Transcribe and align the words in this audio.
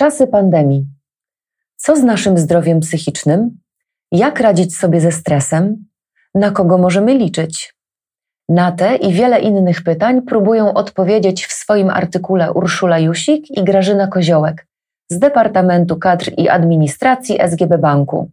Czasy 0.00 0.26
pandemii. 0.26 0.86
Co 1.76 1.96
z 1.96 2.02
naszym 2.02 2.38
zdrowiem 2.38 2.80
psychicznym? 2.80 3.58
Jak 4.12 4.40
radzić 4.40 4.76
sobie 4.76 5.00
ze 5.00 5.12
stresem? 5.12 5.84
Na 6.34 6.50
kogo 6.50 6.78
możemy 6.78 7.14
liczyć? 7.14 7.74
Na 8.48 8.72
te 8.72 8.96
i 8.96 9.12
wiele 9.12 9.40
innych 9.40 9.82
pytań 9.82 10.22
próbują 10.22 10.74
odpowiedzieć 10.74 11.46
w 11.46 11.52
swoim 11.52 11.90
artykule 11.90 12.52
Urszula 12.52 12.98
Jusik 12.98 13.50
i 13.50 13.64
Grażyna 13.64 14.06
Koziołek 14.06 14.66
z 15.10 15.18
Departamentu 15.18 15.96
Kadr 15.96 16.32
i 16.36 16.48
Administracji 16.48 17.38
SGB 17.40 17.78
Banku. 17.78 18.30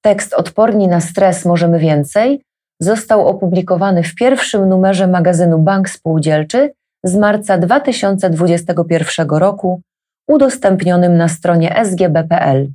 Tekst 0.00 0.34
Odporni 0.34 0.88
na 0.88 1.00
stres 1.00 1.44
możemy 1.44 1.78
więcej 1.78 2.44
został 2.80 3.26
opublikowany 3.26 4.02
w 4.02 4.14
pierwszym 4.14 4.68
numerze 4.68 5.06
magazynu 5.06 5.58
Bank 5.58 5.88
Spółdzielczy 5.88 6.72
z 7.04 7.16
marca 7.16 7.58
2021 7.58 9.28
roku, 9.28 9.82
udostępnionym 10.30 11.16
na 11.16 11.28
stronie 11.28 11.84
sgb.pl. 11.84 12.72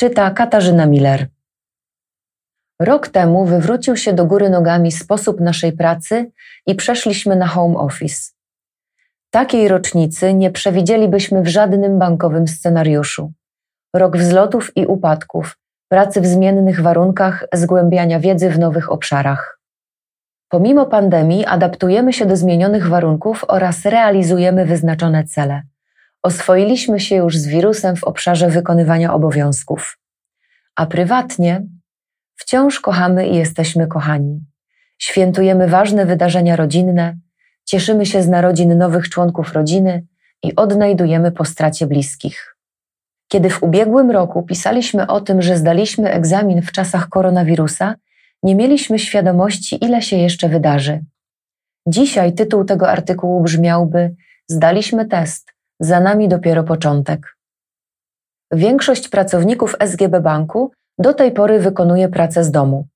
Czyta 0.00 0.30
Katarzyna 0.30 0.86
Miller. 0.86 1.26
Rok 2.80 3.08
temu 3.08 3.46
wywrócił 3.46 3.96
się 3.96 4.12
do 4.12 4.26
góry 4.26 4.50
nogami 4.50 4.92
sposób 4.92 5.40
naszej 5.40 5.72
pracy 5.72 6.30
i 6.66 6.74
przeszliśmy 6.74 7.36
na 7.36 7.46
home 7.46 7.78
office. 7.78 8.32
Takiej 9.30 9.68
rocznicy 9.68 10.34
nie 10.34 10.50
przewidzielibyśmy 10.50 11.42
w 11.42 11.48
żadnym 11.48 11.98
bankowym 11.98 12.48
scenariuszu. 12.48 13.32
Rok 13.94 14.16
wzlotów 14.16 14.76
i 14.76 14.86
upadków, 14.86 15.58
pracy 15.88 16.20
w 16.20 16.26
zmiennych 16.26 16.80
warunkach, 16.80 17.44
zgłębiania 17.52 18.20
wiedzy 18.20 18.50
w 18.50 18.58
nowych 18.58 18.92
obszarach. 18.92 19.60
Pomimo 20.48 20.86
pandemii 20.86 21.46
adaptujemy 21.46 22.12
się 22.12 22.26
do 22.26 22.36
zmienionych 22.36 22.88
warunków 22.88 23.44
oraz 23.48 23.84
realizujemy 23.84 24.66
wyznaczone 24.66 25.24
cele. 25.24 25.62
Oswoiliśmy 26.26 27.00
się 27.00 27.16
już 27.16 27.38
z 27.38 27.46
wirusem 27.46 27.96
w 27.96 28.04
obszarze 28.04 28.48
wykonywania 28.48 29.14
obowiązków. 29.14 29.98
A 30.76 30.86
prywatnie 30.86 31.62
wciąż 32.36 32.80
kochamy 32.80 33.28
i 33.28 33.36
jesteśmy 33.36 33.86
kochani. 33.86 34.40
Świętujemy 34.98 35.68
ważne 35.68 36.06
wydarzenia 36.06 36.56
rodzinne, 36.56 37.16
cieszymy 37.64 38.06
się 38.06 38.22
z 38.22 38.28
narodzin 38.28 38.78
nowych 38.78 39.08
członków 39.08 39.52
rodziny 39.52 40.06
i 40.42 40.56
odnajdujemy 40.56 41.32
po 41.32 41.44
stracie 41.44 41.86
bliskich. 41.86 42.56
Kiedy 43.28 43.50
w 43.50 43.62
ubiegłym 43.62 44.10
roku 44.10 44.42
pisaliśmy 44.42 45.06
o 45.06 45.20
tym, 45.20 45.42
że 45.42 45.56
zdaliśmy 45.56 46.10
egzamin 46.10 46.62
w 46.62 46.72
czasach 46.72 47.08
koronawirusa, 47.08 47.94
nie 48.42 48.54
mieliśmy 48.54 48.98
świadomości, 48.98 49.84
ile 49.84 50.02
się 50.02 50.16
jeszcze 50.16 50.48
wydarzy. 50.48 51.04
Dzisiaj 51.88 52.32
tytuł 52.32 52.64
tego 52.64 52.88
artykułu 52.90 53.42
brzmiałby: 53.42 54.14
Zdaliśmy 54.48 55.06
test, 55.06 55.55
za 55.80 56.00
nami 56.00 56.28
dopiero 56.28 56.64
początek. 56.64 57.36
Większość 58.52 59.08
pracowników 59.08 59.76
SGB 59.80 60.20
Banku 60.20 60.72
do 60.98 61.14
tej 61.14 61.32
pory 61.32 61.58
wykonuje 61.58 62.08
pracę 62.08 62.44
z 62.44 62.50
domu. 62.50 62.86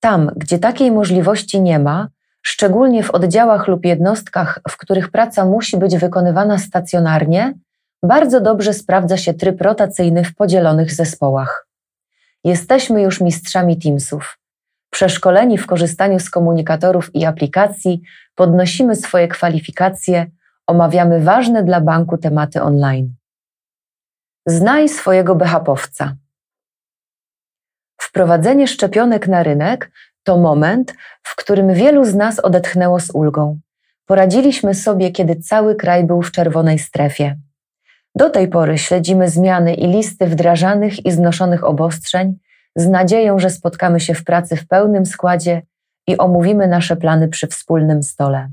Tam, 0.00 0.30
gdzie 0.36 0.58
takiej 0.58 0.90
możliwości 0.90 1.60
nie 1.60 1.78
ma, 1.78 2.08
szczególnie 2.42 3.02
w 3.02 3.10
oddziałach 3.10 3.68
lub 3.68 3.84
jednostkach, 3.84 4.60
w 4.68 4.76
których 4.76 5.10
praca 5.10 5.44
musi 5.44 5.76
być 5.76 5.96
wykonywana 5.96 6.58
stacjonarnie, 6.58 7.54
bardzo 8.02 8.40
dobrze 8.40 8.72
sprawdza 8.72 9.16
się 9.16 9.34
tryb 9.34 9.60
rotacyjny 9.60 10.24
w 10.24 10.34
podzielonych 10.34 10.92
zespołach. 10.92 11.66
Jesteśmy 12.44 13.02
już 13.02 13.20
mistrzami 13.20 13.78
Teamsów. 13.78 14.38
Przeszkoleni 14.90 15.58
w 15.58 15.66
korzystaniu 15.66 16.20
z 16.20 16.30
komunikatorów 16.30 17.14
i 17.14 17.24
aplikacji, 17.24 18.02
podnosimy 18.34 18.96
swoje 18.96 19.28
kwalifikacje, 19.28 20.26
omawiamy 20.66 21.20
ważne 21.20 21.64
dla 21.64 21.80
banku 21.80 22.18
tematy 22.18 22.62
online. 22.62 23.14
Znaj 24.46 24.88
swojego 24.88 25.34
BHP-owca. 25.34 26.14
Wprowadzenie 28.00 28.68
szczepionek 28.68 29.28
na 29.28 29.42
rynek 29.42 29.90
to 30.22 30.38
moment, 30.38 30.94
w 31.22 31.36
którym 31.36 31.74
wielu 31.74 32.04
z 32.04 32.14
nas 32.14 32.38
odetchnęło 32.40 33.00
z 33.00 33.10
ulgą. 33.10 33.60
Poradziliśmy 34.06 34.74
sobie, 34.74 35.10
kiedy 35.10 35.36
cały 35.36 35.76
kraj 35.76 36.04
był 36.04 36.22
w 36.22 36.32
czerwonej 36.32 36.78
strefie. 36.78 37.36
Do 38.14 38.30
tej 38.30 38.48
pory 38.48 38.78
śledzimy 38.78 39.28
zmiany 39.28 39.74
i 39.74 39.86
listy 39.86 40.26
wdrażanych 40.26 41.06
i 41.06 41.12
znoszonych 41.12 41.64
obostrzeń 41.64 42.38
z 42.76 42.88
nadzieją, 42.88 43.38
że 43.38 43.50
spotkamy 43.50 44.00
się 44.00 44.14
w 44.14 44.24
pracy 44.24 44.56
w 44.56 44.68
pełnym 44.68 45.06
składzie 45.06 45.62
i 46.06 46.18
omówimy 46.18 46.68
nasze 46.68 46.96
plany 46.96 47.28
przy 47.28 47.46
wspólnym 47.46 48.02
stole. 48.02 48.50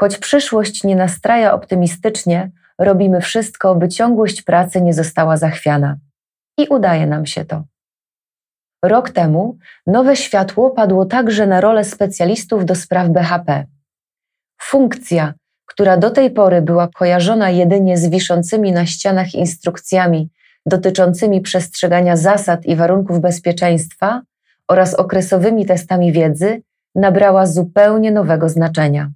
Choć 0.00 0.18
przyszłość 0.18 0.84
nie 0.84 0.96
nastraja 0.96 1.54
optymistycznie, 1.54 2.50
robimy 2.78 3.20
wszystko, 3.20 3.74
by 3.74 3.88
ciągłość 3.88 4.42
pracy 4.42 4.82
nie 4.82 4.94
została 4.94 5.36
zachwiana. 5.36 5.96
I 6.58 6.68
udaje 6.68 7.06
nam 7.06 7.26
się 7.26 7.44
to. 7.44 7.64
Rok 8.84 9.10
temu 9.10 9.58
nowe 9.86 10.16
światło 10.16 10.70
padło 10.70 11.06
także 11.06 11.46
na 11.46 11.60
rolę 11.60 11.84
specjalistów 11.84 12.64
do 12.64 12.74
spraw 12.74 13.08
BHP. 13.08 13.66
Funkcja, 14.60 15.34
która 15.66 15.96
do 15.96 16.10
tej 16.10 16.30
pory 16.30 16.62
była 16.62 16.88
kojarzona 16.88 17.50
jedynie 17.50 17.98
z 17.98 18.08
wiszącymi 18.08 18.72
na 18.72 18.86
ścianach 18.86 19.34
instrukcjami 19.34 20.30
dotyczącymi 20.66 21.40
przestrzegania 21.40 22.16
zasad 22.16 22.66
i 22.66 22.76
warunków 22.76 23.20
bezpieczeństwa 23.20 24.22
oraz 24.68 24.94
okresowymi 24.94 25.66
testami 25.66 26.12
wiedzy, 26.12 26.62
nabrała 26.94 27.46
zupełnie 27.46 28.12
nowego 28.12 28.48
znaczenia. 28.48 29.10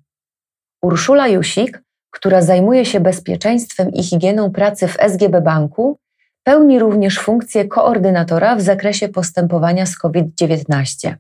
Urszula 0.85 1.29
Jusik, 1.29 1.83
która 2.11 2.43
zajmuje 2.43 2.85
się 2.87 3.01
bezpieczeństwem 3.01 3.91
i 3.93 4.03
higieną 4.03 4.51
pracy 4.51 4.89
w 4.89 4.97
SGB 5.01 5.41
Banku, 5.41 5.99
pełni 6.43 6.79
również 6.79 7.19
funkcję 7.19 7.69
koordynatora 7.69 8.57
w 8.57 8.61
zakresie 8.61 9.09
postępowania 9.09 9.87
z 9.87 9.99
COVID-19. 9.99 11.15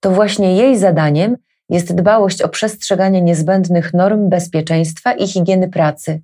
To 0.00 0.10
właśnie 0.10 0.56
jej 0.56 0.78
zadaniem 0.78 1.36
jest 1.68 1.94
dbałość 1.94 2.42
o 2.42 2.48
przestrzeganie 2.48 3.22
niezbędnych 3.22 3.94
norm 3.94 4.28
bezpieczeństwa 4.28 5.12
i 5.12 5.28
higieny 5.28 5.68
pracy, 5.68 6.22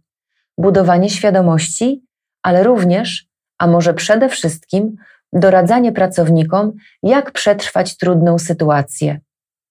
budowanie 0.58 1.10
świadomości, 1.10 2.02
ale 2.42 2.62
również, 2.62 3.26
a 3.58 3.66
może 3.66 3.94
przede 3.94 4.28
wszystkim, 4.28 4.96
doradzanie 5.32 5.92
pracownikom, 5.92 6.72
jak 7.02 7.32
przetrwać 7.32 7.96
trudną 7.96 8.38
sytuację. 8.38 9.20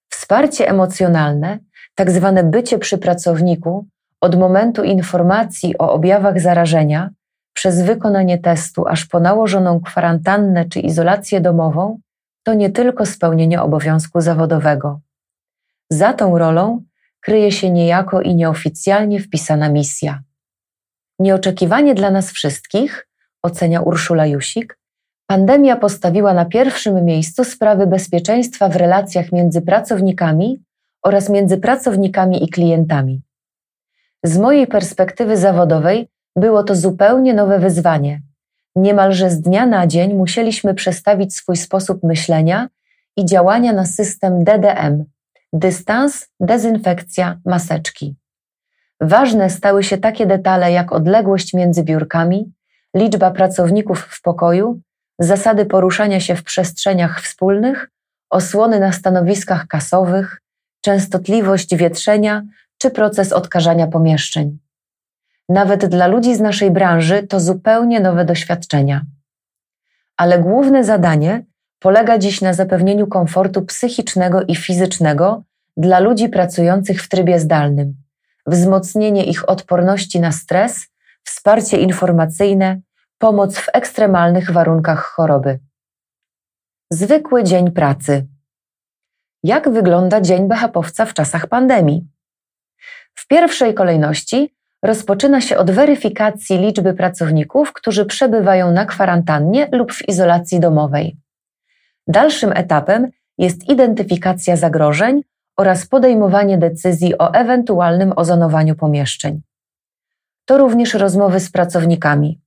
Wsparcie 0.09 0.69
emocjonalne, 0.69 1.59
tak 1.97 2.11
zwane 2.11 2.43
bycie 2.43 2.77
przy 2.77 2.97
pracowniku, 2.97 3.87
od 4.21 4.35
momentu 4.35 4.83
informacji 4.83 5.77
o 5.77 5.93
objawach 5.93 6.41
zarażenia, 6.41 7.09
przez 7.53 7.81
wykonanie 7.81 8.37
testu 8.37 8.87
aż 8.87 9.05
po 9.05 9.19
nałożoną 9.19 9.81
kwarantannę 9.81 10.65
czy 10.65 10.79
izolację 10.79 11.41
domową, 11.41 11.99
to 12.43 12.53
nie 12.53 12.69
tylko 12.69 13.05
spełnienie 13.05 13.61
obowiązku 13.61 14.21
zawodowego. 14.21 14.99
Za 15.89 16.13
tą 16.13 16.37
rolą 16.37 16.83
kryje 17.19 17.51
się 17.51 17.69
niejako 17.71 18.21
i 18.21 18.35
nieoficjalnie 18.35 19.19
wpisana 19.19 19.69
misja. 19.69 20.21
Nieoczekiwanie 21.19 21.95
dla 21.95 22.11
nas 22.11 22.31
wszystkich, 22.31 23.07
ocenia 23.43 23.81
Urszula 23.81 24.25
Jusik, 24.25 24.79
pandemia 25.27 25.75
postawiła 25.75 26.33
na 26.33 26.45
pierwszym 26.45 27.05
miejscu 27.05 27.43
sprawy 27.43 27.87
bezpieczeństwa 27.87 28.69
w 28.69 28.75
relacjach 28.75 29.31
między 29.31 29.61
pracownikami 29.61 30.66
oraz 31.07 31.29
między 31.29 31.57
pracownikami 31.57 32.43
i 32.43 32.49
klientami. 32.49 33.21
Z 34.23 34.37
mojej 34.37 34.67
perspektywy 34.67 35.37
zawodowej 35.37 36.09
było 36.35 36.63
to 36.63 36.75
zupełnie 36.75 37.33
nowe 37.33 37.59
wyzwanie. 37.59 38.21
Niemalże 38.75 39.29
z 39.29 39.41
dnia 39.41 39.65
na 39.65 39.87
dzień 39.87 40.13
musieliśmy 40.13 40.73
przestawić 40.73 41.35
swój 41.35 41.57
sposób 41.57 42.03
myślenia 42.03 42.69
i 43.17 43.25
działania 43.25 43.73
na 43.73 43.85
system 43.85 44.43
DDM 44.43 45.05
dystans, 45.53 46.27
dezynfekcja, 46.39 47.39
maseczki. 47.45 48.15
Ważne 49.01 49.49
stały 49.49 49.83
się 49.83 49.97
takie 49.97 50.25
detale 50.25 50.71
jak 50.71 50.91
odległość 50.91 51.53
między 51.53 51.83
biurkami, 51.83 52.53
liczba 52.95 53.31
pracowników 53.31 54.01
w 54.01 54.21
pokoju, 54.21 54.81
zasady 55.19 55.65
poruszania 55.65 56.19
się 56.19 56.35
w 56.35 56.43
przestrzeniach 56.43 57.21
wspólnych, 57.21 57.89
osłony 58.29 58.79
na 58.79 58.91
stanowiskach 58.91 59.67
kasowych, 59.67 60.41
częstotliwość 60.81 61.75
wietrzenia 61.75 62.43
czy 62.77 62.91
proces 62.91 63.33
odkażania 63.33 63.87
pomieszczeń. 63.87 64.59
Nawet 65.49 65.85
dla 65.85 66.07
ludzi 66.07 66.35
z 66.35 66.39
naszej 66.39 66.71
branży 66.71 67.23
to 67.23 67.39
zupełnie 67.39 67.99
nowe 67.99 68.25
doświadczenia. 68.25 69.01
Ale 70.17 70.39
główne 70.39 70.83
zadanie 70.83 71.45
polega 71.79 72.17
dziś 72.17 72.41
na 72.41 72.53
zapewnieniu 72.53 73.07
komfortu 73.07 73.61
psychicznego 73.61 74.41
i 74.41 74.55
fizycznego 74.55 75.43
dla 75.77 75.99
ludzi 75.99 76.29
pracujących 76.29 77.03
w 77.03 77.09
trybie 77.09 77.39
zdalnym, 77.39 77.95
wzmocnienie 78.45 79.25
ich 79.25 79.49
odporności 79.49 80.19
na 80.19 80.31
stres, 80.31 80.87
wsparcie 81.23 81.77
informacyjne, 81.77 82.81
pomoc 83.17 83.57
w 83.57 83.69
ekstremalnych 83.73 84.51
warunkach 84.51 85.03
choroby. 85.03 85.59
Zwykły 86.91 87.43
dzień 87.43 87.71
pracy. 87.71 88.27
Jak 89.47 89.69
wygląda 89.69 90.21
dzień 90.21 90.47
BHP-owca 90.47 91.05
w 91.05 91.13
czasach 91.13 91.47
pandemii? 91.47 92.07
W 93.15 93.27
pierwszej 93.27 93.73
kolejności 93.73 94.55
rozpoczyna 94.83 95.41
się 95.41 95.57
od 95.57 95.71
weryfikacji 95.71 96.57
liczby 96.57 96.93
pracowników, 96.93 97.73
którzy 97.73 98.05
przebywają 98.05 98.71
na 98.71 98.85
kwarantannie 98.85 99.69
lub 99.71 99.93
w 99.93 100.09
izolacji 100.09 100.59
domowej. 100.59 101.17
Dalszym 102.07 102.51
etapem 102.55 103.11
jest 103.37 103.69
identyfikacja 103.69 104.55
zagrożeń 104.55 105.21
oraz 105.57 105.85
podejmowanie 105.85 106.57
decyzji 106.57 107.17
o 107.17 107.33
ewentualnym 107.33 108.13
ozonowaniu 108.15 108.75
pomieszczeń. 108.75 109.41
To 110.45 110.57
również 110.57 110.93
rozmowy 110.93 111.39
z 111.39 111.51
pracownikami 111.51 112.41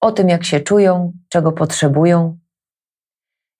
o 0.00 0.12
tym, 0.12 0.28
jak 0.28 0.44
się 0.44 0.60
czują, 0.60 1.12
czego 1.28 1.52
potrzebują. 1.52 2.38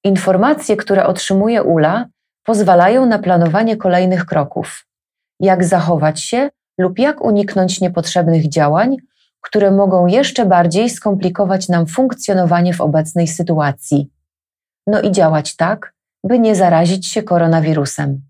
Informacje, 0.04 0.76
które 0.76 1.06
otrzymuje 1.06 1.62
Ula, 1.62 2.06
pozwalają 2.44 3.06
na 3.06 3.18
planowanie 3.18 3.76
kolejnych 3.76 4.24
kroków. 4.24 4.86
Jak 5.40 5.64
zachować 5.64 6.20
się 6.20 6.50
lub 6.78 6.98
jak 6.98 7.24
uniknąć 7.24 7.80
niepotrzebnych 7.80 8.48
działań, 8.48 8.96
które 9.40 9.70
mogą 9.70 10.06
jeszcze 10.06 10.46
bardziej 10.46 10.90
skomplikować 10.90 11.68
nam 11.68 11.86
funkcjonowanie 11.86 12.74
w 12.74 12.80
obecnej 12.80 13.28
sytuacji. 13.28 14.10
No 14.86 15.00
i 15.00 15.12
działać 15.12 15.56
tak, 15.56 15.94
by 16.24 16.38
nie 16.38 16.54
zarazić 16.54 17.06
się 17.06 17.22
koronawirusem. 17.22 18.22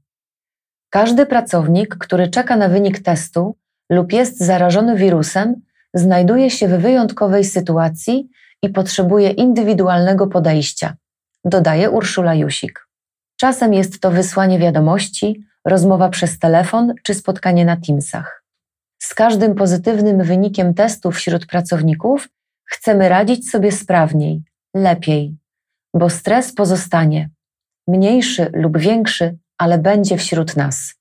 Każdy 0.91 1.26
pracownik, 1.26 1.97
który 1.97 2.29
czeka 2.29 2.56
na 2.56 2.69
wynik 2.69 3.03
testu 3.03 3.56
lub 3.91 4.12
jest 4.12 4.38
zarażony 4.38 4.97
wirusem, 4.97 5.55
znajduje 5.94 6.50
się 6.50 6.69
w 6.69 6.81
wyjątkowej 6.81 7.44
sytuacji 7.44 8.29
i 8.62 8.69
potrzebuje 8.69 9.31
indywidualnego 9.31 10.26
podejścia, 10.26 10.97
dodaje 11.44 11.91
Urszula 11.91 12.35
Jusik. 12.35 12.92
Czasem 13.43 13.75
jest 13.75 14.00
to 14.00 14.11
wysłanie 14.11 14.59
wiadomości, 14.59 15.44
rozmowa 15.65 16.09
przez 16.09 16.39
telefon 16.39 16.94
czy 17.03 17.15
spotkanie 17.15 17.65
na 17.65 17.77
Teamsach. 17.77 18.44
Z 18.99 19.15
każdym 19.15 19.55
pozytywnym 19.55 20.23
wynikiem 20.23 20.75
testu 20.75 21.11
wśród 21.11 21.47
pracowników 21.47 22.29
chcemy 22.65 23.09
radzić 23.09 23.50
sobie 23.50 23.73
sprawniej, 23.73 24.43
lepiej, 24.75 25.37
bo 25.94 26.11
stres 26.11 26.55
pozostanie, 26.55 27.31
mniejszy 27.89 28.50
lub 28.55 28.79
większy, 28.79 29.39
ale 29.59 29.79
będzie 29.79 30.17
wśród 30.17 30.56
nas. 30.56 30.94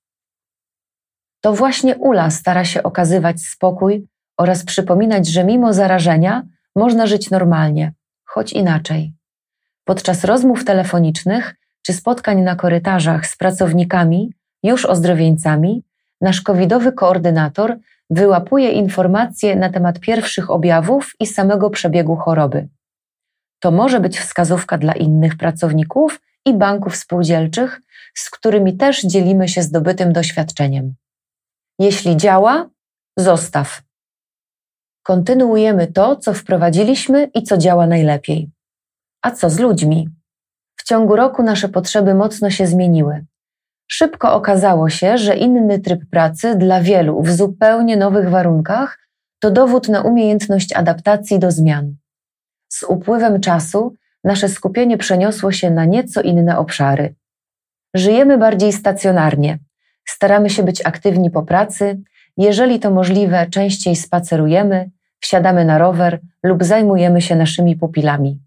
To 1.42 1.54
właśnie 1.54 1.96
Ula 1.96 2.30
stara 2.30 2.66
się 2.66 2.84
okazywać 2.84 3.42
spokój 3.42 4.08
oraz 4.38 4.66
przypominać, 4.66 5.28
że 5.28 5.44
mimo 5.44 5.74
zarażenia 5.74 6.44
można 6.76 7.08
żyć 7.08 7.30
normalnie, 7.30 7.94
choć 8.26 8.54
inaczej. 8.54 9.14
Podczas 9.86 10.24
rozmów 10.24 10.66
telefonicznych 10.66 11.61
czy 11.86 11.94
spotkań 11.94 12.42
na 12.42 12.56
korytarzach 12.56 13.28
z 13.28 13.38
pracownikami, 13.38 14.34
już 14.64 14.86
ozdrowieńcami, 14.86 15.84
nasz 16.22 16.42
covidowy 16.42 16.92
koordynator 16.92 17.78
wyłapuje 18.10 18.72
informacje 18.72 19.56
na 19.56 19.70
temat 19.70 20.00
pierwszych 20.00 20.50
objawów 20.50 21.12
i 21.20 21.28
samego 21.28 21.70
przebiegu 21.70 22.16
choroby. 22.16 22.68
To 23.60 23.72
może 23.72 24.00
być 24.00 24.20
wskazówka 24.20 24.78
dla 24.78 24.94
innych 24.94 25.38
pracowników 25.38 26.22
i 26.46 26.54
banków 26.54 26.96
spółdzielczych, 26.96 27.82
z 28.16 28.30
którymi 28.30 28.78
też 28.78 29.02
dzielimy 29.02 29.48
się 29.48 29.62
zdobytym 29.62 30.14
doświadczeniem. 30.14 30.96
Jeśli 31.80 32.18
działa, 32.18 32.70
zostaw. 33.18 33.82
Kontynuujemy 35.04 35.88
to, 35.88 36.16
co 36.16 36.34
wprowadziliśmy 36.34 37.30
i 37.34 37.44
co 37.44 37.58
działa 37.58 37.88
najlepiej. 37.88 38.50
A 39.22 39.32
co 39.32 39.50
z 39.50 39.60
ludźmi? 39.60 40.10
W 40.82 40.84
ciągu 40.84 41.16
roku 41.16 41.44
nasze 41.44 41.70
potrzeby 41.70 42.14
mocno 42.14 42.50
się 42.50 42.68
zmieniły. 42.68 43.26
Szybko 43.88 44.34
okazało 44.34 44.90
się, 44.90 45.18
że 45.18 45.36
inny 45.36 45.80
tryb 45.80 46.02
pracy 46.12 46.56
dla 46.56 46.82
wielu 46.82 47.22
w 47.22 47.32
zupełnie 47.32 47.98
nowych 47.98 48.30
warunkach 48.30 49.00
to 49.40 49.52
dowód 49.52 49.90
na 49.90 50.02
umiejętność 50.02 50.74
adaptacji 50.74 51.40
do 51.40 51.52
zmian. 51.52 51.96
Z 52.70 52.84
upływem 52.84 53.42
czasu 53.42 53.96
nasze 54.24 54.50
skupienie 54.50 54.98
przeniosło 54.98 55.52
się 55.52 55.72
na 55.72 55.86
nieco 55.86 56.22
inne 56.22 56.58
obszary. 56.58 57.16
Żyjemy 57.94 58.38
bardziej 58.38 58.74
stacjonarnie, 58.74 59.60
staramy 60.08 60.50
się 60.50 60.64
być 60.64 60.86
aktywni 60.86 61.32
po 61.32 61.44
pracy, 61.44 62.02
jeżeli 62.38 62.80
to 62.80 62.92
możliwe, 62.92 63.48
częściej 63.50 63.96
spacerujemy, 63.96 64.92
wsiadamy 65.20 65.66
na 65.66 65.78
rower 65.78 66.20
lub 66.44 66.64
zajmujemy 66.64 67.22
się 67.22 67.36
naszymi 67.36 67.76
pupilami. 67.76 68.40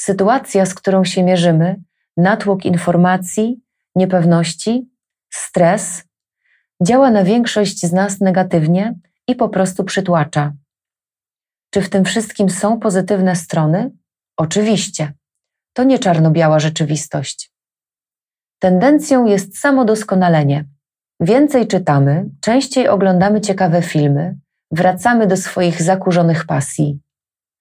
Sytuacja, 0.00 0.66
z 0.66 0.74
którą 0.74 1.04
się 1.04 1.22
mierzymy, 1.22 1.76
natłok 2.16 2.64
informacji, 2.64 3.60
niepewności, 3.94 4.90
stres, 5.30 6.04
działa 6.82 7.10
na 7.10 7.24
większość 7.24 7.80
z 7.80 7.92
nas 7.92 8.20
negatywnie 8.20 8.94
i 9.26 9.34
po 9.34 9.48
prostu 9.48 9.84
przytłacza. 9.84 10.52
Czy 11.70 11.82
w 11.82 11.90
tym 11.90 12.04
wszystkim 12.04 12.50
są 12.50 12.78
pozytywne 12.80 13.36
strony? 13.36 13.90
Oczywiście. 14.36 15.12
To 15.72 15.84
nie 15.84 15.98
czarno-biała 15.98 16.58
rzeczywistość. 16.58 17.52
Tendencją 18.58 19.26
jest 19.26 19.58
samodoskonalenie. 19.58 20.64
Więcej 21.20 21.66
czytamy, 21.66 22.24
częściej 22.40 22.88
oglądamy 22.88 23.40
ciekawe 23.40 23.82
filmy, 23.82 24.36
wracamy 24.70 25.26
do 25.26 25.36
swoich 25.36 25.82
zakurzonych 25.82 26.46
pasji. 26.46 27.00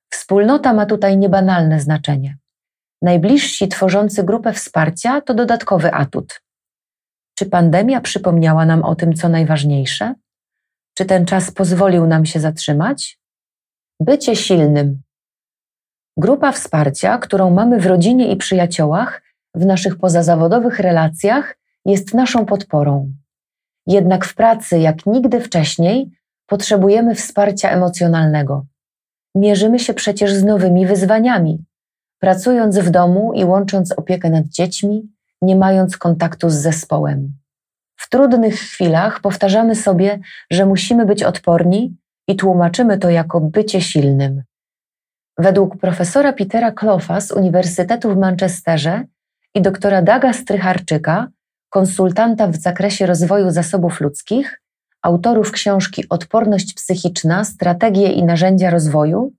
Wspólnota 0.09 0.73
ma 0.73 0.85
tutaj 0.85 1.17
niebanalne 1.17 1.79
znaczenie. 1.79 2.37
Najbliżsi 3.01 3.67
tworzący 3.67 4.23
grupę 4.23 4.53
wsparcia 4.53 5.21
to 5.21 5.33
dodatkowy 5.33 5.93
atut. 5.93 6.41
Czy 7.37 7.45
pandemia 7.45 8.01
przypomniała 8.01 8.65
nam 8.65 8.83
o 8.83 8.95
tym, 8.95 9.13
co 9.13 9.29
najważniejsze? 9.29 10.13
Czy 10.97 11.05
ten 11.05 11.25
czas 11.25 11.51
pozwolił 11.51 12.07
nam 12.07 12.25
się 12.25 12.39
zatrzymać? 12.39 13.19
Bycie 13.99 14.35
silnym. 14.35 15.01
Grupa 16.17 16.51
wsparcia, 16.51 17.17
którą 17.17 17.49
mamy 17.49 17.79
w 17.79 17.85
rodzinie 17.85 18.31
i 18.31 18.37
przyjaciołach, 18.37 19.21
w 19.55 19.65
naszych 19.65 19.97
pozazawodowych 19.97 20.79
relacjach, 20.79 21.57
jest 21.85 22.13
naszą 22.13 22.45
podporą. 22.45 23.11
Jednak 23.87 24.25
w 24.25 24.35
pracy, 24.35 24.79
jak 24.79 25.05
nigdy 25.05 25.41
wcześniej, 25.41 26.11
potrzebujemy 26.45 27.15
wsparcia 27.15 27.69
emocjonalnego. 27.69 28.65
Mierzymy 29.35 29.79
się 29.79 29.93
przecież 29.93 30.33
z 30.33 30.43
nowymi 30.43 30.87
wyzwaniami. 30.87 31.65
Pracując 32.19 32.77
w 32.79 32.89
domu 32.89 33.33
i 33.33 33.45
łącząc 33.45 33.91
opiekę 33.91 34.29
nad 34.29 34.45
dziećmi, 34.45 35.09
nie 35.41 35.55
mając 35.55 35.97
kontaktu 35.97 36.49
z 36.49 36.53
zespołem. 36.53 37.33
W 37.95 38.09
trudnych 38.09 38.55
chwilach 38.55 39.19
powtarzamy 39.19 39.75
sobie, 39.75 40.19
że 40.51 40.65
musimy 40.65 41.05
być 41.05 41.23
odporni 41.23 41.97
i 42.27 42.35
tłumaczymy 42.35 42.97
to 42.97 43.09
jako 43.09 43.41
bycie 43.41 43.81
silnym. 43.81 44.43
Według 45.37 45.77
profesora 45.77 46.33
Petera 46.33 46.71
Klofa 46.71 47.21
z 47.21 47.31
Uniwersytetu 47.31 48.13
w 48.13 48.17
Manchesterze 48.17 49.03
i 49.55 49.61
doktora 49.61 50.01
Daga 50.01 50.33
Strycharczyka, 50.33 51.27
konsultanta 51.69 52.47
w 52.47 52.55
zakresie 52.55 53.05
rozwoju 53.05 53.51
zasobów 53.51 54.01
ludzkich, 54.01 54.61
autorów 55.01 55.51
książki 55.51 56.09
Odporność 56.09 56.73
psychiczna 56.73 57.43
strategie 57.43 58.11
i 58.11 58.23
narzędzia 58.23 58.69
rozwoju, 58.69 59.33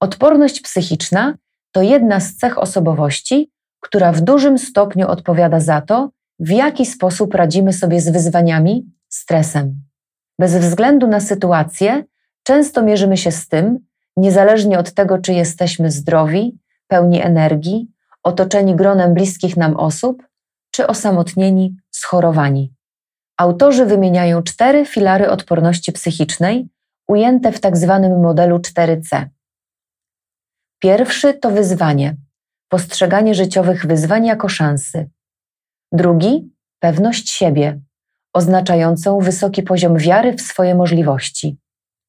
odporność 0.00 0.60
psychiczna 0.60 1.34
to 1.72 1.82
jedna 1.82 2.20
z 2.20 2.36
cech 2.36 2.58
osobowości, 2.58 3.50
która 3.80 4.12
w 4.12 4.20
dużym 4.20 4.58
stopniu 4.58 5.08
odpowiada 5.08 5.60
za 5.60 5.80
to, 5.80 6.10
w 6.38 6.50
jaki 6.50 6.86
sposób 6.86 7.34
radzimy 7.34 7.72
sobie 7.72 8.00
z 8.00 8.08
wyzwaniami, 8.08 8.86
stresem. 9.08 9.82
Bez 10.38 10.56
względu 10.56 11.06
na 11.06 11.20
sytuację, 11.20 12.04
często 12.42 12.82
mierzymy 12.82 13.16
się 13.16 13.32
z 13.32 13.48
tym, 13.48 13.78
niezależnie 14.16 14.78
od 14.78 14.92
tego, 14.94 15.18
czy 15.18 15.32
jesteśmy 15.32 15.90
zdrowi, 15.90 16.58
pełni 16.88 17.22
energii, 17.22 17.88
otoczeni 18.22 18.76
gronem 18.76 19.14
bliskich 19.14 19.56
nam 19.56 19.76
osób, 19.76 20.22
czy 20.70 20.86
osamotnieni, 20.86 21.76
schorowani. 21.90 22.75
Autorzy 23.36 23.86
wymieniają 23.86 24.42
cztery 24.42 24.86
filary 24.86 25.30
odporności 25.30 25.92
psychicznej, 25.92 26.68
ujęte 27.08 27.52
w 27.52 27.60
tak 27.60 27.76
zwanym 27.76 28.20
modelu 28.20 28.58
4C. 28.58 29.26
Pierwszy 30.78 31.34
to 31.34 31.50
wyzwanie, 31.50 32.16
postrzeganie 32.68 33.34
życiowych 33.34 33.86
wyzwań 33.86 34.26
jako 34.26 34.48
szansy. 34.48 35.10
Drugi 35.92 36.52
pewność 36.78 37.30
siebie, 37.30 37.80
oznaczającą 38.32 39.18
wysoki 39.18 39.62
poziom 39.62 39.96
wiary 39.98 40.32
w 40.32 40.40
swoje 40.40 40.74
możliwości. 40.74 41.58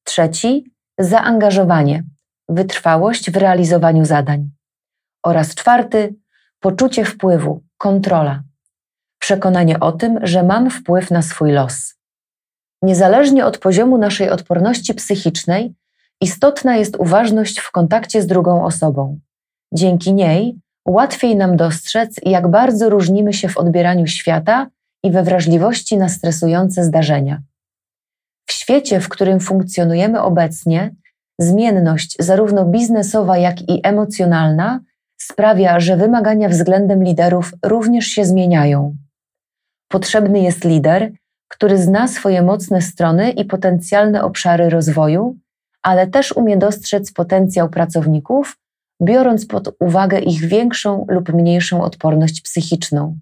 Trzeci 0.04 0.72
zaangażowanie, 0.98 2.04
wytrwałość 2.48 3.30
w 3.30 3.36
realizowaniu 3.36 4.04
zadań. 4.04 4.50
Oraz 5.24 5.54
czwarty 5.54 6.14
poczucie 6.60 7.04
wpływu, 7.04 7.62
kontrola, 7.78 8.42
przekonanie 9.28 9.80
o 9.80 9.92
tym, 9.92 10.18
że 10.22 10.42
mam 10.42 10.70
wpływ 10.70 11.10
na 11.10 11.22
swój 11.22 11.52
los. 11.52 11.94
Niezależnie 12.82 13.46
od 13.46 13.58
poziomu 13.58 13.98
naszej 13.98 14.30
odporności 14.30 14.94
psychicznej, 14.94 15.74
istotna 16.20 16.76
jest 16.76 16.96
uważność 16.96 17.58
w 17.58 17.70
kontakcie 17.70 18.22
z 18.22 18.26
drugą 18.26 18.64
osobą. 18.64 19.18
Dzięki 19.74 20.14
niej 20.14 20.58
łatwiej 20.86 21.36
nam 21.36 21.56
dostrzec, 21.56 22.16
jak 22.22 22.48
bardzo 22.50 22.90
różnimy 22.90 23.32
się 23.32 23.48
w 23.48 23.58
odbieraniu 23.58 24.06
świata 24.06 24.70
i 25.04 25.10
we 25.10 25.22
wrażliwości 25.22 25.96
na 25.96 26.08
stresujące 26.08 26.84
zdarzenia. 26.84 27.42
W 28.46 28.52
świecie, 28.52 29.00
w 29.00 29.08
którym 29.08 29.40
funkcjonujemy 29.40 30.22
obecnie, 30.22 30.94
zmienność 31.38 32.16
zarówno 32.18 32.64
biznesowa, 32.64 33.38
jak 33.38 33.60
i 33.68 33.80
emocjonalna 33.82 34.80
sprawia, 35.16 35.80
że 35.80 35.96
wymagania 35.96 36.48
względem 36.48 37.04
liderów 37.04 37.52
również 37.62 38.06
się 38.06 38.24
zmieniają. 38.24 38.96
Potrzebny 39.88 40.40
jest 40.40 40.64
lider, 40.64 41.12
który 41.48 41.78
zna 41.78 42.08
swoje 42.08 42.42
mocne 42.42 42.82
strony 42.82 43.30
i 43.30 43.44
potencjalne 43.44 44.24
obszary 44.24 44.70
rozwoju, 44.70 45.36
ale 45.82 46.06
też 46.06 46.32
umie 46.32 46.56
dostrzec 46.56 47.12
potencjał 47.12 47.68
pracowników, 47.68 48.58
biorąc 49.02 49.46
pod 49.46 49.74
uwagę 49.80 50.18
ich 50.18 50.40
większą 50.40 51.06
lub 51.08 51.32
mniejszą 51.32 51.82
odporność 51.82 52.40
psychiczną. 52.40 53.18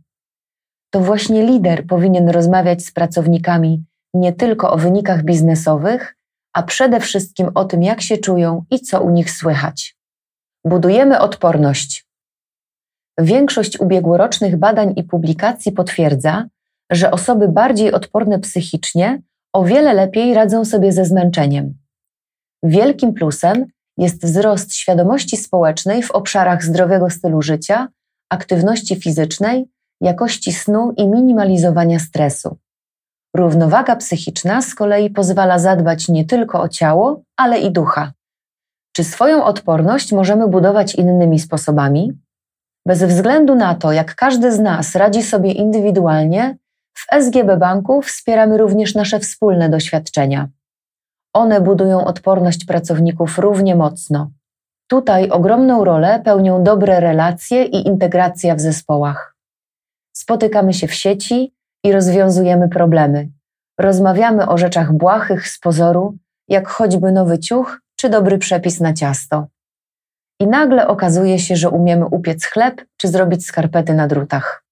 To 0.91 1.01
właśnie 1.01 1.47
lider 1.47 1.87
powinien 1.87 2.29
rozmawiać 2.29 2.85
z 2.85 2.93
pracownikami 2.93 3.85
nie 4.15 4.33
tylko 4.33 4.73
o 4.73 4.77
wynikach 4.77 5.25
biznesowych, 5.25 6.17
a 6.53 6.63
przede 6.63 7.01
wszystkim 7.01 7.51
o 7.55 7.65
tym, 7.65 7.83
jak 7.83 8.03
się 8.03 8.19
czują 8.19 8.65
i 8.71 8.81
co 8.81 9.01
u 9.01 9.11
nich 9.11 9.31
słychać. 9.31 9.97
Budujemy 10.65 11.21
odporność. 11.21 12.07
Większość 13.19 13.81
ubiegłorocznych 13.81 14.57
badań 14.57 14.93
i 14.97 15.05
publikacji 15.05 15.73
potwierdza, 15.73 16.49
że 16.93 17.11
osoby 17.11 17.49
bardziej 17.49 17.93
odporne 17.93 18.39
psychicznie 18.39 19.23
o 19.53 19.65
wiele 19.65 19.95
lepiej 19.95 20.35
radzą 20.35 20.65
sobie 20.65 20.93
ze 20.93 21.05
zmęczeniem. 21.05 21.75
Wielkim 22.63 23.15
plusem 23.15 23.67
jest 23.99 24.25
wzrost 24.25 24.75
świadomości 24.75 25.37
społecznej 25.37 26.03
w 26.03 26.11
obszarach 26.11 26.65
zdrowego 26.65 27.11
stylu 27.11 27.43
życia, 27.43 27.89
aktywności 28.31 28.97
fizycznej, 28.97 29.69
jakości 30.01 30.53
snu 30.53 30.93
i 30.97 31.09
minimalizowania 31.09 31.99
stresu. 31.99 32.57
Równowaga 33.37 33.97
psychiczna 33.97 34.63
z 34.63 34.75
kolei 34.75 35.11
pozwala 35.11 35.59
zadbać 35.59 36.09
nie 36.09 36.25
tylko 36.25 36.61
o 36.61 36.69
ciało, 36.69 37.23
ale 37.37 37.59
i 37.59 37.71
ducha. 37.71 38.13
Czy 38.97 39.05
swoją 39.05 39.45
odporność 39.45 40.13
możemy 40.13 40.49
budować 40.49 40.95
innymi 40.95 41.39
sposobami? 41.39 42.13
Bez 42.87 43.03
względu 43.03 43.55
na 43.55 43.75
to, 43.75 43.93
jak 43.93 44.15
każdy 44.15 44.53
z 44.53 44.61
nas 44.61 44.95
radzi 44.95 45.23
sobie 45.23 45.53
indywidualnie, 45.53 46.57
w 46.99 47.07
SGB 47.13 47.57
Banku 47.57 48.03
wspieramy 48.03 48.59
również 48.59 48.95
nasze 48.95 49.21
wspólne 49.21 49.69
doświadczenia. 49.69 50.49
One 51.33 51.61
budują 51.61 52.05
odporność 52.05 52.65
pracowników 52.65 53.39
równie 53.39 53.77
mocno. 53.77 54.31
Tutaj 54.89 55.31
ogromną 55.31 55.85
rolę 55.85 56.21
pełnią 56.25 56.63
dobre 56.63 57.01
relacje 57.01 57.65
i 57.65 57.87
integracja 57.87 58.55
w 58.55 58.61
zespołach. 58.61 59.37
Spotykamy 60.17 60.75
się 60.75 60.87
w 60.87 60.95
sieci 60.95 61.55
i 61.85 61.93
rozwiązujemy 61.93 62.69
problemy. 62.69 63.29
Rozmawiamy 63.81 64.49
o 64.49 64.59
rzeczach 64.59 64.93
błahych 64.93 65.49
z 65.49 65.59
pozoru, 65.59 66.17
jak 66.49 66.69
choćby 66.69 67.13
nowy 67.13 67.39
ciuch 67.39 67.81
czy 67.97 68.09
dobry 68.09 68.39
przepis 68.39 68.81
na 68.81 68.93
ciasto. 68.93 69.47
I 70.41 70.47
nagle 70.47 70.89
okazuje 70.89 71.39
się, 71.39 71.57
że 71.57 71.71
umiemy 71.71 72.07
upiec 72.07 72.45
chleb 72.45 72.85
czy 72.97 73.09
zrobić 73.09 73.47
skarpety 73.47 73.95
na 73.95 74.07
drutach. 74.07 74.66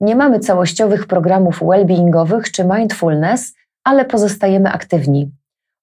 Nie 0.00 0.16
mamy 0.16 0.38
całościowych 0.38 1.06
programów 1.06 1.62
well-beingowych 1.62 2.50
czy 2.50 2.64
mindfulness, 2.64 3.54
ale 3.84 4.04
pozostajemy 4.04 4.72
aktywni. 4.72 5.30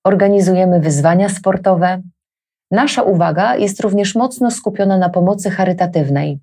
Organizujemy 0.04 0.80
wyzwania 0.80 1.30
sportowe. 1.30 2.02
Nasza 2.72 3.04
uwaga 3.04 3.56
jest 3.56 3.80
również 3.80 4.16
mocno 4.16 4.52
skupiona 4.52 4.98
na 4.98 5.10
pomocy 5.10 5.50
charytatywnej. 5.50 6.40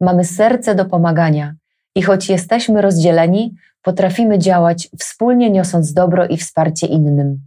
Mamy 0.00 0.24
serce 0.24 0.74
do 0.74 0.84
pomagania 0.84 1.54
i 1.94 2.02
choć 2.02 2.28
jesteśmy 2.28 2.82
rozdzieleni, 2.82 3.54
potrafimy 3.82 4.38
działać 4.38 4.88
wspólnie 4.98 5.50
niosąc 5.50 5.92
dobro 5.92 6.26
i 6.26 6.36
wsparcie 6.36 6.86
innym. 6.86 7.40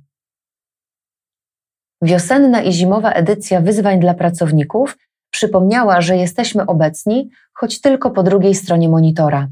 Wiosenna 2.01 2.61
i 2.61 2.71
zimowa 2.71 3.11
edycja 3.11 3.61
wyzwań 3.61 3.99
dla 3.99 4.13
pracowników 4.13 4.97
przypomniała, 5.39 6.01
że 6.01 6.17
jesteśmy 6.17 6.65
obecni, 6.65 7.29
choć 7.53 7.81
tylko 7.81 8.11
po 8.11 8.23
drugiej 8.23 8.55
stronie 8.55 8.89
monitora. 8.89 9.47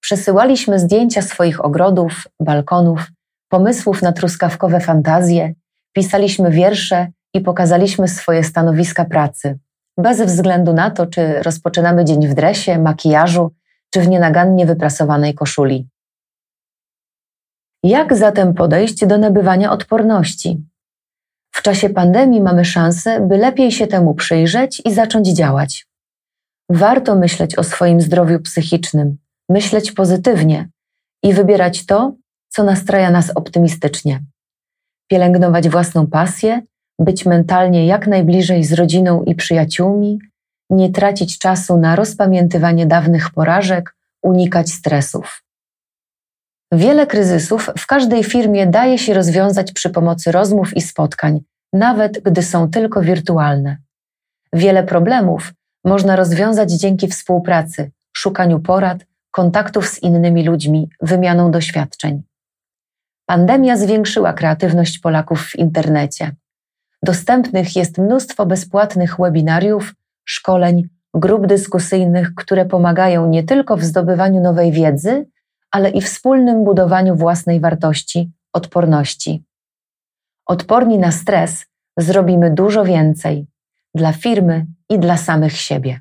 Przesyłaliśmy 0.00 0.78
zdjęcia 0.78 1.22
swoich 1.22 1.64
ogrodów, 1.64 2.24
balkonów, 2.40 3.06
pomysłów 3.48 4.02
na 4.02 4.12
truskawkowe 4.12 4.80
fantazje, 4.80 5.54
pisaliśmy 5.92 6.50
wiersze 6.50 7.08
i 7.34 7.40
pokazaliśmy 7.40 8.08
swoje 8.08 8.44
stanowiska 8.44 9.04
pracy, 9.04 9.58
bez 9.98 10.22
względu 10.22 10.72
na 10.72 10.90
to, 10.90 11.06
czy 11.06 11.42
rozpoczynamy 11.42 12.04
dzień 12.04 12.28
w 12.28 12.34
dresie, 12.34 12.78
makijażu, 12.78 13.50
czy 13.90 14.00
w 14.00 14.08
nienagannie 14.08 14.66
wyprasowanej 14.66 15.34
koszuli. 15.34 15.88
Jak 17.82 18.16
zatem 18.16 18.54
podejść 18.54 19.06
do 19.06 19.18
nabywania 19.18 19.72
odporności? 19.72 20.64
W 21.56 21.62
czasie 21.62 21.88
pandemii 21.88 22.40
mamy 22.40 22.64
szansę, 22.64 23.20
by 23.20 23.36
lepiej 23.36 23.72
się 23.72 23.86
temu 23.86 24.14
przyjrzeć 24.14 24.82
i 24.84 24.94
zacząć 24.94 25.28
działać. 25.28 25.86
Warto 26.70 27.16
myśleć 27.16 27.58
o 27.58 27.64
swoim 27.64 28.00
zdrowiu 28.00 28.40
psychicznym, 28.40 29.16
myśleć 29.48 29.92
pozytywnie 29.92 30.68
i 31.22 31.32
wybierać 31.32 31.86
to, 31.86 32.14
co 32.48 32.64
nastraja 32.64 33.10
nas 33.10 33.30
optymistycznie. 33.34 34.24
Pielęgnować 35.10 35.68
własną 35.68 36.06
pasję, 36.06 36.62
być 36.98 37.26
mentalnie 37.26 37.86
jak 37.86 38.06
najbliżej 38.06 38.64
z 38.64 38.72
rodziną 38.72 39.22
i 39.22 39.34
przyjaciółmi, 39.34 40.18
nie 40.70 40.90
tracić 40.92 41.38
czasu 41.38 41.76
na 41.76 41.96
rozpamiętywanie 41.96 42.86
dawnych 42.86 43.30
porażek, 43.30 43.96
unikać 44.22 44.70
stresów. 44.70 45.45
Wiele 46.72 47.06
kryzysów 47.06 47.70
w 47.78 47.86
każdej 47.86 48.24
firmie 48.24 48.66
daje 48.66 48.98
się 48.98 49.14
rozwiązać 49.14 49.72
przy 49.72 49.90
pomocy 49.90 50.32
rozmów 50.32 50.76
i 50.76 50.80
spotkań, 50.80 51.40
nawet 51.72 52.22
gdy 52.22 52.42
są 52.42 52.70
tylko 52.70 53.02
wirtualne. 53.02 53.76
Wiele 54.52 54.84
problemów 54.84 55.52
można 55.84 56.16
rozwiązać 56.16 56.72
dzięki 56.72 57.08
współpracy, 57.08 57.90
szukaniu 58.16 58.60
porad, 58.60 59.06
kontaktów 59.30 59.88
z 59.88 60.02
innymi 60.02 60.44
ludźmi, 60.44 60.90
wymianą 61.02 61.50
doświadczeń. 61.50 62.22
Pandemia 63.26 63.76
zwiększyła 63.76 64.32
kreatywność 64.32 64.98
Polaków 64.98 65.42
w 65.42 65.56
internecie. 65.56 66.32
Dostępnych 67.02 67.76
jest 67.76 67.98
mnóstwo 67.98 68.46
bezpłatnych 68.46 69.16
webinariów, 69.18 69.94
szkoleń, 70.24 70.88
grup 71.14 71.46
dyskusyjnych, 71.46 72.34
które 72.34 72.64
pomagają 72.64 73.28
nie 73.28 73.44
tylko 73.44 73.76
w 73.76 73.84
zdobywaniu 73.84 74.40
nowej 74.40 74.72
wiedzy, 74.72 75.26
ale 75.76 75.90
i 75.90 76.00
wspólnym 76.00 76.64
budowaniu 76.64 77.16
własnej 77.16 77.60
wartości, 77.60 78.30
odporności. 78.52 79.44
Odporni 80.46 80.98
na 80.98 81.12
stres 81.12 81.66
zrobimy 81.96 82.50
dużo 82.50 82.84
więcej 82.84 83.46
dla 83.94 84.12
firmy 84.12 84.66
i 84.90 84.98
dla 84.98 85.16
samych 85.16 85.56
siebie. 85.56 86.00